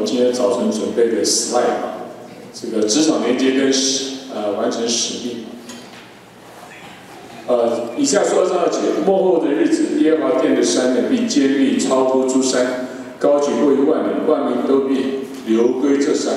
[0.00, 2.08] 们今天早晨准备的 slide 啊，
[2.54, 5.44] 这个职场连接跟使呃完成使命。
[7.46, 16.34] 呃，以下说二十二节，末后的日子，耶和华殿的山呢必坚立，超乎诸山，高举过于万民，万民都必流归这山。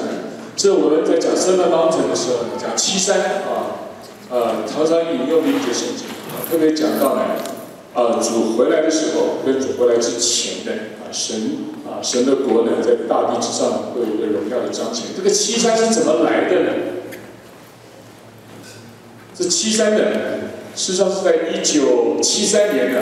[0.55, 3.88] 这我们在讲 Seven Mountain 的时候，讲七山啊，
[4.30, 6.07] 呃，常常引用的一节圣经，
[6.52, 7.21] 特别讲到呢，
[7.94, 11.36] 啊，主回来的时候跟主回来之前的啊，神
[11.86, 15.08] 啊，神的国呢在大地之上会有一个荣耀的彰显。
[15.16, 16.70] 这个七山是怎么来的呢？
[19.35, 19.99] 这七山呢，
[20.76, 23.02] 事实上是在一九七三年呢，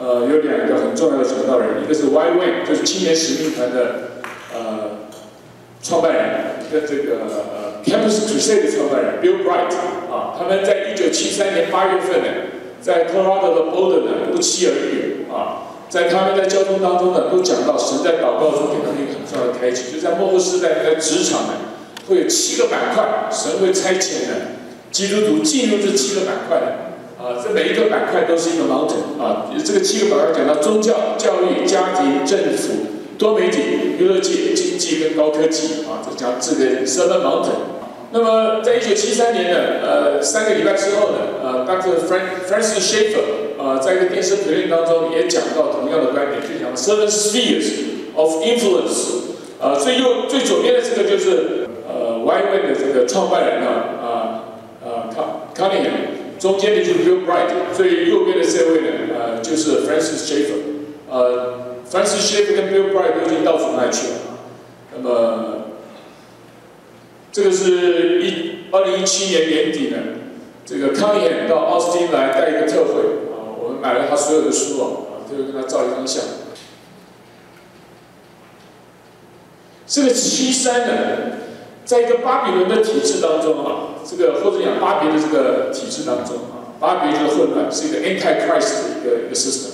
[0.00, 4.22] 呃，有两个很重要的传道人，一个是 Y Way，就是青年使命团的
[4.54, 5.08] 呃
[5.82, 6.52] 创办人。
[6.72, 9.74] 跟这个呃 Campus Crusade 的创办人 Bill Bright
[10.10, 12.28] 啊，他们在一九七三年八月份呢，
[12.82, 21.54] 在 Colorado 的 Boulder 呢不期而遇啊，在他们在交通当中呢，都讲到神在祷告中给他们一个很重要的开启，就在末后时代那个职场呢，
[22.08, 24.58] 会有七个板块，神会差遣呢
[24.90, 32.72] 基督徒进入这七个板块的啊，这每一个板块都是一个 mountain 啊，这个七个板块讲到宗教、教育、家庭、政府。
[33.18, 33.60] 多媒体、
[34.00, 37.81] 娱乐界、经济跟高科技啊，这讲这个 Seven Mountain。
[38.12, 41.96] 那么，在一九七三年的，呃，三个礼拜之后呢，呃，Dr.
[42.06, 47.72] Frank Francis Schaeffer 呃，在一个电视评论当中也讲到同样的观点，就讲 Seven Spheres
[48.14, 49.22] of Influence。
[49.58, 53.66] 呃，最右最左边的这个就是呃 Y One 的这个创办人呢，
[54.02, 54.44] 啊
[54.84, 55.08] 啊
[55.54, 55.98] c o n n i n g h a m
[56.38, 60.60] 中间的就是 Bill Bright，最右边的这位呢，呃，就是 Francis Schaeffer，
[61.10, 61.54] 呃。
[61.90, 64.14] Francis Schaeffer 跟 Bill Bright 都已经到主那去了。
[64.96, 65.61] 那么，
[67.32, 69.96] 这个是一二零一七年年底呢，
[70.66, 73.00] 这个康演到奥斯汀来带一个特会
[73.32, 76.22] 啊，我们买了他所有的书啊，啊，就跟他照一张相。
[79.86, 80.92] 这个七山呢，
[81.86, 89.70] 在一个巴比伦的体制当中啊，这个或者讲巴比的这个体制当中啊，巴比这个混乱是一个 Antichrist 的一个一个 system。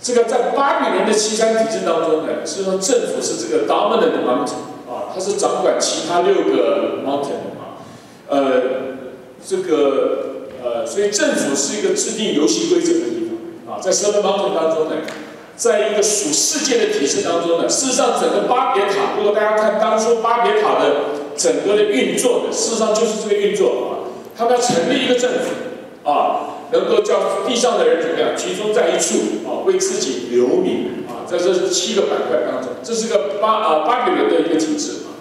[0.00, 4.73] 这个在巴比伦的七山体制当中呢，是说政府是这个 dominant mountain 啊，
[5.14, 7.78] 它是掌管其他六个 mountain 啊，
[8.28, 8.62] 呃，
[9.46, 14.96] 这个呃，所以政府是一个制定游戏规则的地方啊，在 seven mountain 当中呢，
[15.56, 20.96] 在一个属世界的体制当中呢，事实上整个巴别塔，如果大家看当初巴别塔的
[21.36, 26.50] 整个的运作呢，事实上就是这个运作啊，他们要成立一个政府啊。
[26.72, 31.03] 能够叫地上的人怎么样集中在一处啊，为自己留名，
[31.38, 35.14] 在这七个板块当中，这是个巴啊巴比伦的一个体制啊。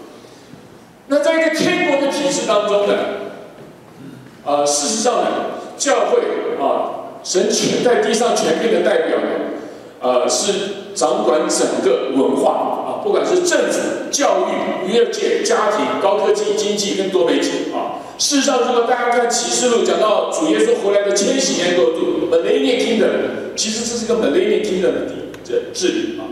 [1.08, 2.94] 那在一个天国的体制当中呢，
[4.46, 5.28] 啊，事实上呢，
[5.78, 6.20] 教会
[6.64, 9.28] 啊，神权在地上权柄的代表呢，
[10.02, 10.54] 呃，是
[10.96, 18.00] 掌管整个文化啊，不管是政府、教育、娱乐界、家庭、高科技、经济跟多媒体啊。
[18.18, 25.08] 事实上，如果大家看启示录讲到主耶稣回来的千禧年国度 （Millennium Kingdom），其实这是个 Millennium Kingdom 的
[25.44, 26.24] 这治理啊。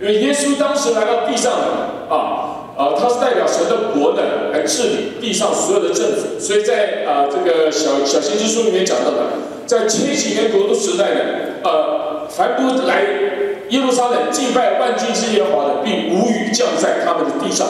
[0.00, 6.38] 因为耶稣当时来到地上的啊啊，他是代表神的国的来治理地上所有的政府。
[6.38, 9.18] 所以在啊这个小小先知书里面讲到的，
[9.66, 11.20] 在千禧年国度时代呢，
[11.62, 13.02] 呃，凡不来
[13.68, 17.66] 耶路撒冷敬拜万军之耶和华的，并无雨降在他们的地上。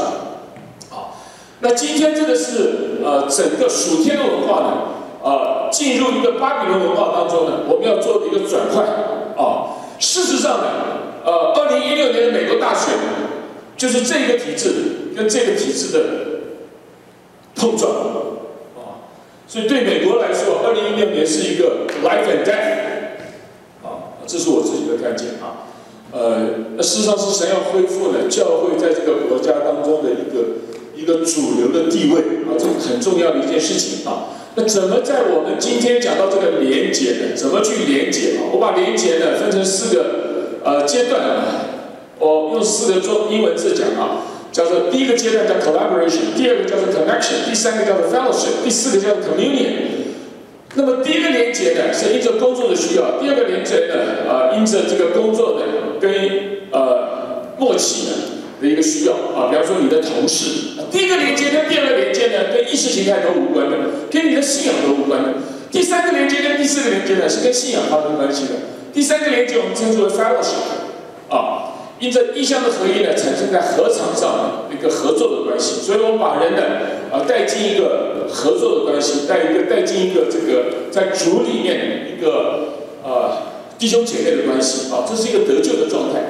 [1.60, 4.72] 那今天这个是呃整个属天的文化呢，
[5.22, 8.86] 呃进入一个巴比伦文化当中呢，我们要做的一个转换。
[10.04, 10.66] 事实上呢，
[11.24, 12.94] 呃，二零一六年的美国大选，
[13.76, 16.00] 就是这个体制跟这个体制的
[17.54, 17.90] 碰撞
[18.76, 19.08] 啊。
[19.48, 25.72] 所以对美国来说，二零一六年是一个 life and death 啊，这是我自己的看见啊。
[26.12, 30.60] 呃，那事实上是神要恢复呢，教会在这个国家当中的一个。
[30.96, 34.33] 一个主流的地位啊，这是很重要的一件事情啊。
[34.56, 37.34] 那怎么在我们今天讲到这个连接呢？
[37.34, 38.46] 怎么去连接啊？
[38.52, 41.66] 我把连接呢分成四个呃阶段啊，
[42.20, 44.22] 我用四个中英文字讲啊，
[44.52, 49.72] 叫做第一个阶段叫 collaboration，第二个叫做 connection，第三个叫做 fellowship，第四个叫做 communion。
[50.76, 56.12] 那么第一个连接呢是因着工作的需要，第二个连接呢啊因着这个工作的跟
[56.70, 58.12] 呃默契呢。
[58.62, 63.76] 的一个需要啊，比方说你的同事，第一个连接跟第二个连接呢，跟意识形态都无关的，
[64.12, 65.30] 跟你的信仰都无关的。
[65.72, 68.50] 第三个连接跟第四个连接呢，是跟信仰发生关系的。
[68.92, 70.86] 第三个连接我们称之为 fellowship，
[71.28, 75.82] 啊，因着意向的合一呢，产生在合场上的一个合作的关系。
[75.82, 76.62] 所以我们把人呢，
[77.10, 82.68] 啊，带进一个合作的关系，带一个带进一个这个在主里面一个
[83.02, 83.42] 呃
[83.76, 86.20] 弟兄姐妹的关系啊，这是一个得救的状态。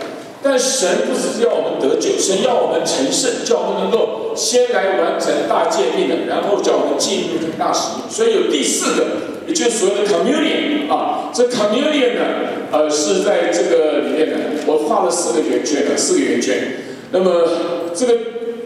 [0.43, 8.11] 但神不只是要我们得救，神要我们成圣，叫我们能够先来完成大诫命的，然后叫我们进入这个大使命。
[8.11, 9.07] 所以有第四个，
[9.47, 12.23] 也就是所谓的 communion 啊，这 communion 呢，
[12.73, 14.37] 呃，是在这个里面呢，
[14.67, 16.77] 我画了四个圆圈的，四个圆圈。
[17.13, 17.49] 那么
[17.95, 18.15] 这个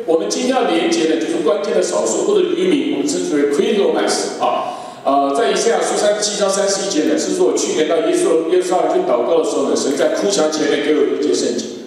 [0.07, 4.75] 我们今天要连接的，就是关键的少数或者渔民，我们称之为 critical mass 啊。
[5.05, 11.78] 呃，在以赛亚书三七章三十一节呢，是说我去年到耶稣耶稣那去祷告的时候呢，神在哭墙前面给我一节圣经，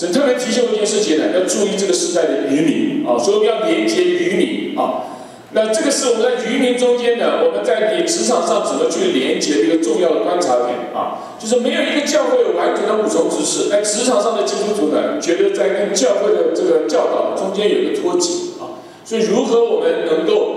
[0.00, 5.04] 神特别提醒我一件事情呢，要注意这个时代的渔民啊，所以我们要连接渔民啊。
[5.52, 20.56] 那这个是我们在渔民中间呢，我们在你职场上怎么去连接的一个重要的观察点啊，就是没有一个教会有完全的五重知识，在职场上的基督徒呢，觉得在跟教会的这个教导中间有一个脱节啊，所以如何我们能够？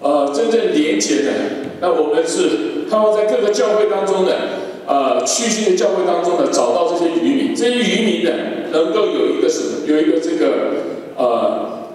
[0.00, 1.32] 呃，真正连结的，
[1.80, 4.32] 那我们是盼望在各个教会当中呢，
[4.86, 8.30] 呃，区区的教会当中呢，找到这些渔民，这些渔民呢，
[8.72, 9.86] 能够有一个什么？
[9.86, 10.52] 有一个这个
[11.16, 11.88] 呃，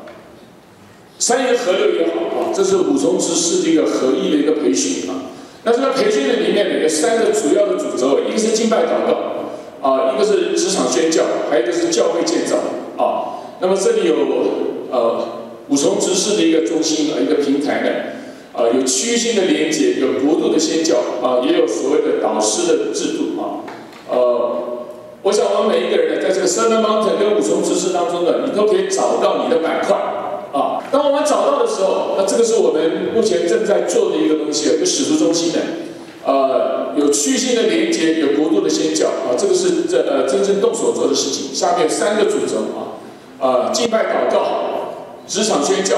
[1.17, 5.31] 三言合流也好啊，这是五重执事的一个合一的一个培训啊。
[5.63, 12.57] 那这个培训的里面有三个主要的主轴，一个是敬拜祷告啊，一个是职场宣教，还有一个是教会建造
[12.97, 13.39] 啊。
[13.61, 14.15] 那么这里有
[14.91, 15.35] 呃。
[15.69, 17.89] 五重执事的一个中心和一个平台呢，
[18.79, 23.67] 有区域性的连接，有国度的宣教，啊，也有所谓的导师的制度啊，
[24.09, 24.87] 呃，
[25.23, 29.97] 我想我们每一个人呢，在这个 Seven Mountain 跟五重执事当中呢，你都可以找到你的板块
[30.53, 30.79] 啊。
[30.91, 35.59] 当我们找到的时候，那这个是我们目前正在做的一个东西，有使徒中心的，
[36.25, 41.53] 呃，有区域性的连接，有国度的宣教啊，这个是这呃真正动手做的事情。
[41.53, 42.95] 下面三个组成啊，
[43.45, 44.69] 啊，敬拜祷告。
[45.27, 45.95] 职场宣教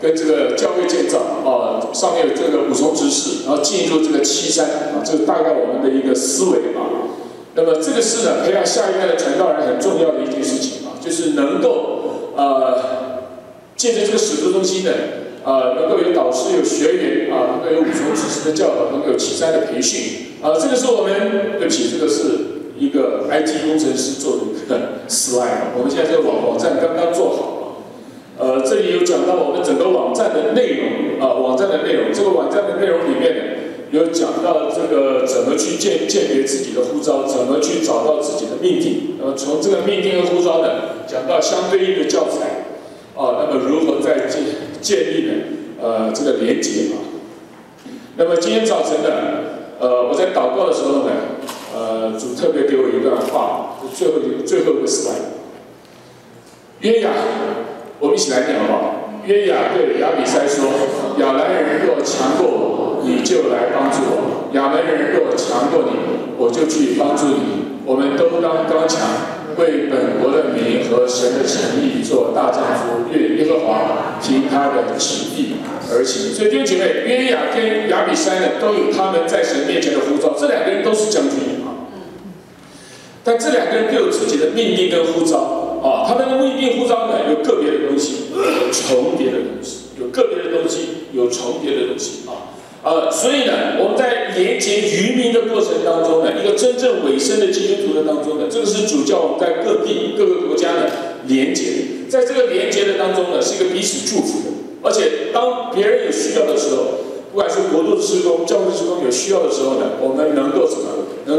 [0.00, 7.10] 跟这个教会建造啊，上面有这个五重执事，然后进入这个七山啊，这个大概我们的一个思维啊。
[7.54, 13.24] 那么这个是呢，培养下一代的传道人很重要的一件事情啊，就是能够呃，
[13.76, 14.92] 借着这个使徒中心的
[15.42, 20.54] 啊，能够有导师、有学员啊，能够有五重执事的教导，能够有七山的培训啊。
[20.54, 22.22] 这个是我们对不起，这个是
[22.78, 27.57] 一个 IT 工程师做的一个 slide，我们现在这个网网站刚刚做好。
[28.64, 32.12] 这里有讲到我们整个网站的内容啊，网站的内容。
[32.12, 33.42] 这个网站的内容里面呢，
[33.90, 39.16] 有讲到这个怎么去鉴鉴别自己的护照，怎么去找到自己的命定。
[39.18, 42.64] 那么从这个命定和护照呢，讲到相对应的教材
[43.14, 44.42] 啊，那么如何在建
[44.80, 45.32] 建立呢？
[45.80, 46.98] 呃，这个连接啊。
[48.16, 49.10] 那么今天早晨呢，
[49.78, 51.12] 呃，我在祷告的时候呢，
[51.74, 54.14] 呃，主特别给我一段话，最后
[54.44, 55.28] 最后一个 slide，
[56.80, 57.10] 约雅。
[58.00, 58.94] 我们一起来念好不好？
[59.26, 60.70] 约雅对亚比塞说
[61.20, 65.98] ：“亚兰人若强过我，你就来帮助我；亚门人若强过你，
[66.38, 67.82] 我就去帮助你。
[67.84, 69.02] 我们都当刚强，
[69.58, 73.10] 为本国的民和神的诚意做大丈夫。
[73.12, 75.56] 愿耶和华凭他的旨意
[75.92, 80.34] 而行。”所以弟兄姐妹，约雅跟亚比塞呢，都有他们在神面前的呼召。
[80.38, 81.90] 这两个人都是将军啊，
[83.24, 85.67] 但这两个人都有自己的命令跟呼召。
[85.82, 92.54] 啊，他们的未定护照呢，有个别的东西，有重叠的东西，有个别的东西，有重叠的东西啊。
[92.82, 100.90] 呃，所以呢，我们在连接渔民的过程当中呢，一个真正尾声的基督徒的当中呢，这个是主教我们在各地各个国家的
[101.26, 101.64] 连接，
[102.08, 104.46] 在这个连接的当中呢，是一个彼此祝福的，
[104.82, 106.84] 而且当别人有需要的时候。
[107.30, 110.66] 不管是国度的施工、教会施工有需要的时候呢，我们能够？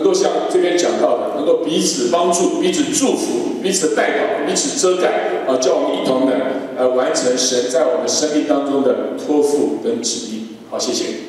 [0.09, 6.33] 够像这边讲到的，能够彼此帮助、彼此祝福、彼此代表、彼此遮盖，啊，叫我们一同的
[6.77, 10.55] 呃完成神在我们生命当中的托付跟旨意。
[10.71, 11.28] 好，谢谢。